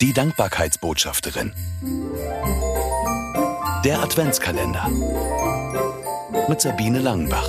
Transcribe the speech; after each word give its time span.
Die 0.00 0.14
Dankbarkeitsbotschafterin. 0.14 1.52
Der 3.84 4.00
Adventskalender. 4.02 4.88
Mit 6.48 6.62
Sabine 6.62 7.00
Langenbach. 7.00 7.46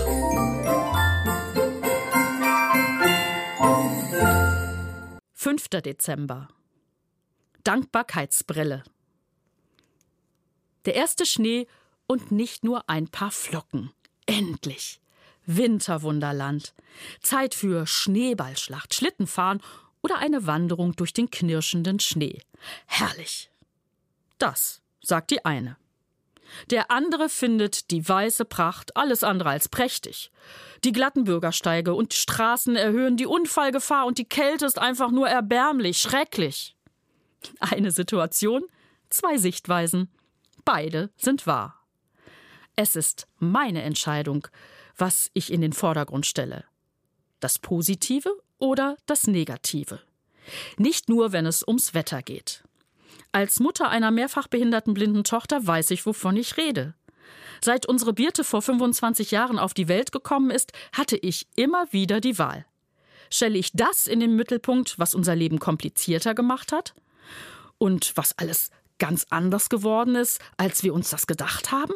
Fünfter 5.32 5.82
Dezember. 5.82 6.50
Dankbarkeitsbrille. 7.64 8.84
Der 10.84 10.96
erste 10.96 11.26
Schnee 11.26 11.68
und 12.06 12.34
nicht 12.34 12.66
nur 12.66 12.90
ein 12.90 13.08
paar 13.08 13.32
Flocken. 13.32 13.94
Endlich. 14.26 15.00
Winterwunderland. 15.46 16.74
Zeit 17.22 17.56
für 17.56 17.88
Schneeballschlacht, 17.88 18.94
Schlittenfahren 18.94 19.62
oder 20.02 20.18
eine 20.18 20.48
Wanderung 20.48 20.96
durch 20.96 21.14
den 21.14 21.30
knirschenden 21.30 22.00
Schnee. 22.00 22.42
Herrlich. 22.86 23.50
Das 24.38 24.82
sagt 25.02 25.32
die 25.32 25.46
eine. 25.46 25.78
Der 26.70 26.92
andere 26.92 27.30
findet 27.30 27.92
die 27.92 28.08
weiße 28.08 28.46
Pracht 28.46 28.98
alles 28.98 29.24
andere 29.24 29.50
als 29.50 29.70
prächtig. 29.70 30.32
Die 30.84 30.92
glatten 30.92 31.24
Bürgersteige 31.24 31.94
und 31.94 32.14
Straßen 32.14 32.76
erhöhen 32.76 33.18
die 33.18 33.26
Unfallgefahr 33.26 34.06
und 34.06 34.18
die 34.18 34.28
Kälte 34.28 34.66
ist 34.66 34.80
einfach 34.80 35.12
nur 35.12 35.30
erbärmlich, 35.30 36.00
schrecklich. 36.00 36.76
Eine 37.60 37.92
Situation, 37.92 38.64
zwei 39.10 39.38
Sichtweisen. 39.38 40.10
Beide 40.66 41.10
sind 41.16 41.48
wahr. 41.48 41.82
Es 42.76 42.96
ist 42.96 43.28
meine 43.38 43.82
Entscheidung, 43.84 44.48
was 44.98 45.32
ich 45.34 45.52
in 45.52 45.62
den 45.62 45.74
Vordergrund 45.74 46.26
stelle. 46.26 46.66
Das 47.40 47.60
Positive 47.60 48.32
oder 48.62 48.96
das 49.06 49.28
Negative. 49.28 50.00
Nicht 50.78 51.10
nur, 51.10 51.34
wenn 51.34 51.46
es 51.46 51.68
ums 51.68 51.94
Wetter 51.94 52.22
geht. 52.22 52.64
Als 53.34 53.60
Mutter 53.60 53.90
einer 53.90 54.12
mehrfach 54.12 54.48
behinderten 54.48 54.94
blinden 54.94 55.24
Tochter 55.24 55.66
weiß 55.66 55.92
ich, 55.92 56.06
wovon 56.06 56.38
ich 56.38 56.58
rede. 56.58 56.94
Seit 57.64 57.86
unsere 57.86 58.14
Birte 58.14 58.44
vor 58.44 58.62
25 58.62 59.32
Jahren 59.32 59.60
auf 59.60 59.74
die 59.74 59.88
Welt 59.88 60.12
gekommen 60.12 60.52
ist, 60.52 60.74
hatte 60.94 61.18
ich 61.18 61.48
immer 61.56 61.92
wieder 61.92 62.20
die 62.20 62.38
Wahl. 62.40 62.66
Stelle 63.30 63.58
ich 63.58 63.72
das 63.74 64.08
in 64.08 64.20
den 64.20 64.36
Mittelpunkt, 64.36 65.00
was 65.00 65.16
unser 65.16 65.36
Leben 65.36 65.60
komplizierter 65.60 66.34
gemacht 66.34 66.72
hat? 66.72 66.94
Und 67.78 68.14
was 68.16 68.38
alles 68.38 68.70
ganz 69.00 69.26
anders 69.30 69.70
geworden 69.70 70.16
ist, 70.16 70.40
als 70.58 70.84
wir 70.84 70.94
uns 70.94 71.10
das 71.10 71.28
gedacht 71.28 71.72
haben? 71.72 71.94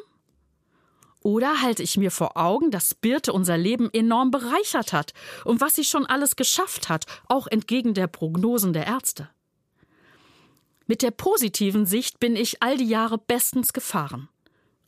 Oder 1.26 1.64
halte 1.64 1.82
ich 1.82 1.98
mir 1.98 2.12
vor 2.12 2.38
Augen, 2.38 2.70
dass 2.70 2.94
Birte 2.94 3.34
unser 3.34 3.58
Leben 3.58 3.90
enorm 3.92 4.30
bereichert 4.30 4.94
hat 4.94 5.12
und 5.44 5.60
was 5.60 5.74
sie 5.74 5.84
schon 5.84 6.06
alles 6.06 6.36
geschafft 6.36 6.88
hat, 6.88 7.06
auch 7.28 7.48
entgegen 7.48 7.96
der 7.96 8.06
Prognosen 8.06 8.74
der 8.74 8.86
Ärzte? 8.86 9.28
Mit 10.86 11.02
der 11.02 11.10
positiven 11.10 11.88
Sicht 11.88 12.20
bin 12.20 12.36
ich 12.36 12.62
all 12.62 12.78
die 12.78 12.88
Jahre 12.88 13.18
bestens 13.18 13.74
gefahren. 13.74 14.30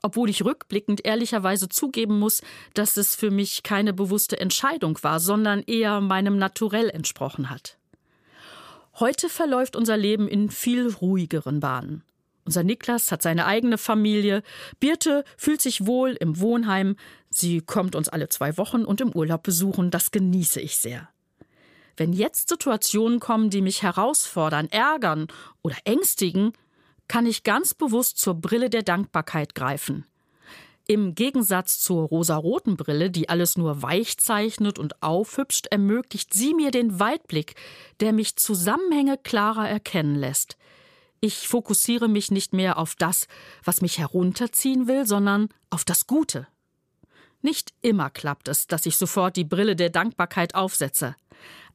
Obwohl 0.03 0.29
ich 0.29 0.45
rückblickend 0.45 1.03
ehrlicherweise 1.03 1.69
zugeben 1.69 2.19
muss, 2.19 2.43
dass 2.75 2.97
es 2.97 3.15
für 3.15 3.31
mich 3.31 3.63
keine 3.63 3.93
bewusste 3.93 4.39
Entscheidung 4.39 4.99
war, 5.01 5.19
sondern 5.19 5.63
eher 5.63 6.01
meinem 6.01 6.37
Naturell 6.37 6.91
entsprochen 6.91 7.49
hat. 7.49 7.79
Heute 8.99 9.29
verläuft 9.29 9.75
unser 9.75 9.97
Leben 9.97 10.27
in 10.27 10.51
viel 10.51 10.87
ruhigeren 10.87 11.61
Bahnen. 11.61 12.03
Unser 12.47 12.63
Niklas 12.63 13.11
hat 13.11 13.21
seine 13.21 13.45
eigene 13.45 13.77
Familie. 13.77 14.41
Birte 14.79 15.25
fühlt 15.35 15.61
sich 15.61 15.85
wohl 15.85 16.11
im 16.11 16.39
Wohnheim. 16.39 16.95
Sie 17.29 17.59
kommt 17.59 17.93
uns 17.93 18.07
alle 18.07 18.29
zwei 18.29 18.55
Wochen 18.55 18.85
und 18.85 19.01
im 19.01 19.11
Urlaub 19.11 19.43
besuchen. 19.43 19.91
Das 19.91 20.11
genieße 20.11 20.61
ich 20.61 20.77
sehr. 20.77 21.09
Wenn 21.97 22.13
jetzt 22.13 22.47
Situationen 22.47 23.19
kommen, 23.19 23.49
die 23.49 23.61
mich 23.61 23.83
herausfordern, 23.83 24.69
ärgern 24.69 25.27
oder 25.61 25.75
ängstigen, 25.83 26.53
kann 27.09 27.25
ich 27.25 27.43
ganz 27.43 27.73
bewusst 27.73 28.17
zur 28.17 28.35
Brille 28.35 28.69
der 28.69 28.83
Dankbarkeit 28.83 29.53
greifen. 29.53 30.05
Im 30.87 31.15
Gegensatz 31.15 31.81
zur 31.81 32.07
rosaroten 32.07 32.77
Brille, 32.77 33.11
die 33.11 33.27
alles 33.27 33.57
nur 33.57 33.81
weich 33.81 34.17
zeichnet 34.19 34.79
und 34.79 35.03
aufhübscht, 35.03 35.67
ermöglicht 35.67 36.33
sie 36.33 36.53
mir 36.53 36.71
den 36.71 36.97
Weitblick, 36.97 37.55
der 37.99 38.13
mich 38.13 38.37
Zusammenhänge 38.37 39.17
klarer 39.17 39.67
erkennen 39.67 40.15
lässt. 40.15 40.55
Ich 41.19 41.47
fokussiere 41.47 42.07
mich 42.07 42.31
nicht 42.31 42.53
mehr 42.53 42.77
auf 42.77 42.95
das, 42.95 43.27
was 43.63 43.81
mich 43.81 43.97
herunterziehen 43.97 44.87
will, 44.87 45.07
sondern 45.07 45.49
auf 45.69 45.83
das 45.83 46.07
Gute. 46.07 46.47
Nicht 47.41 47.73
immer 47.81 48.09
klappt 48.09 48.47
es, 48.47 48.67
dass 48.67 48.85
ich 48.85 48.97
sofort 48.97 49.35
die 49.35 49.43
Brille 49.43 49.75
der 49.75 49.89
Dankbarkeit 49.89 50.55
aufsetze. 50.55 51.15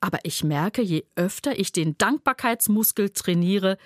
Aber 0.00 0.18
ich 0.24 0.42
merke, 0.44 0.82
je 0.82 1.04
öfter 1.14 1.58
ich 1.58 1.72
den 1.72 1.96
Dankbarkeitsmuskel 1.98 3.10
trainiere, 3.10 3.78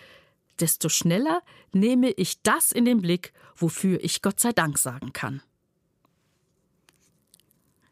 desto 0.61 0.89
schneller 0.89 1.43
nehme 1.72 2.11
ich 2.11 2.43
das 2.43 2.72
in 2.72 2.84
den 2.84 3.03
Blick, 3.03 3.33
wofür 3.55 4.03
ich 4.03 4.22
Gott 4.22 4.41
sei 4.41 4.53
Dank 4.53 4.78
sagen 4.78 5.12
kann. 5.12 5.43